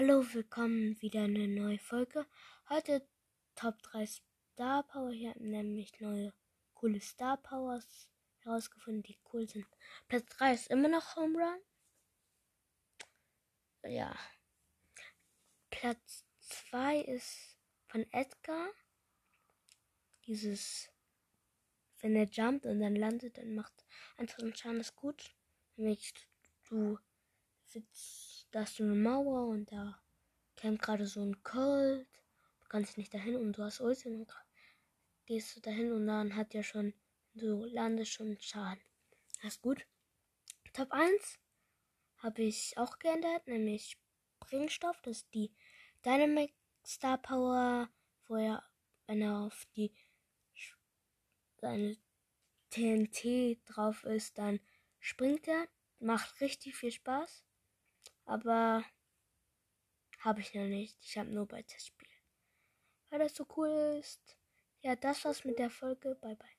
Hallo, 0.00 0.24
willkommen 0.32 1.02
wieder 1.02 1.24
in 1.24 1.34
eine 1.34 1.48
neue 1.48 1.78
Folge. 1.80 2.24
Heute 2.68 3.04
Top 3.56 3.82
3 3.82 4.06
Star 4.06 4.84
Power. 4.84 5.10
Hier 5.10 5.30
haben 5.30 5.50
nämlich 5.50 5.98
neue 5.98 6.32
coole 6.72 7.00
Star 7.00 7.36
Powers 7.36 8.08
herausgefunden, 8.44 9.02
die 9.02 9.18
cool 9.32 9.48
sind. 9.48 9.66
Platz 10.06 10.26
3 10.36 10.54
ist 10.54 10.68
immer 10.68 10.86
noch 10.86 11.16
Home 11.16 11.36
Run. 11.36 11.60
Ja. 13.90 14.16
Platz 15.70 16.24
2 16.42 17.00
ist 17.00 17.58
von 17.88 18.06
Edgar. 18.12 18.68
Dieses, 20.26 20.92
wenn 22.02 22.14
er 22.14 22.28
jumpt 22.28 22.66
und 22.66 22.78
dann 22.78 22.94
landet, 22.94 23.36
dann 23.36 23.52
macht 23.52 23.84
einfach 24.16 24.38
ein 24.44 24.54
Schaden 24.54 24.78
ist 24.78 24.94
gut. 24.94 25.34
Nämlich 25.74 26.14
du 26.68 27.00
sitzt, 27.66 28.27
da 28.50 28.60
hast 28.60 28.78
du 28.78 28.84
eine 28.84 28.94
Mauer 28.94 29.48
und 29.48 29.70
da 29.70 30.00
kämpft 30.56 30.82
gerade 30.82 31.06
so 31.06 31.22
ein 31.22 31.42
Colt. 31.42 32.06
Du 32.60 32.68
kannst 32.68 32.98
nicht 32.98 33.12
dahin 33.12 33.36
und 33.36 33.56
du 33.56 33.62
hast 33.62 33.80
Ulti 33.80 34.08
und 34.08 34.32
gehst 35.26 35.56
du 35.56 35.60
dahin 35.60 35.92
und 35.92 36.06
dann 36.06 36.34
hat 36.36 36.54
ja 36.54 36.62
schon, 36.62 36.94
du 37.34 37.64
landest 37.64 38.12
schon 38.12 38.38
Schaden. 38.40 38.82
Das 39.42 39.54
ist 39.54 39.62
gut. 39.62 39.86
Top 40.72 40.92
1 40.92 41.38
habe 42.18 42.42
ich 42.42 42.76
auch 42.76 42.98
geändert, 42.98 43.46
nämlich 43.46 43.96
Springstoff. 44.44 45.00
Das 45.02 45.18
ist 45.18 45.34
die 45.34 45.52
Dynamic 46.04 46.54
Star 46.84 47.18
Power, 47.18 47.88
wo 48.26 48.36
er, 48.36 48.62
wenn 49.06 49.22
er 49.22 49.40
auf 49.40 49.66
die 49.76 49.92
seine 51.60 51.96
TNT 52.70 53.58
drauf 53.66 54.04
ist, 54.04 54.38
dann 54.38 54.60
springt 55.00 55.48
er. 55.48 55.68
Macht 56.00 56.40
richtig 56.40 56.76
viel 56.76 56.92
Spaß. 56.92 57.44
Aber 58.28 58.84
habe 60.20 60.40
ich 60.40 60.54
noch 60.54 60.66
nicht. 60.66 60.96
Ich 61.00 61.16
habe 61.18 61.30
nur 61.30 61.46
bei 61.46 61.62
Testspielen. 61.62 62.12
Weil 63.10 63.20
das 63.20 63.34
so 63.34 63.46
cool 63.56 63.68
ist. 63.98 64.36
Ja, 64.82 64.96
das 64.96 65.24
war's 65.24 65.44
mit 65.44 65.58
der 65.58 65.70
Folge. 65.70 66.14
Bye 66.16 66.36
bye. 66.36 66.48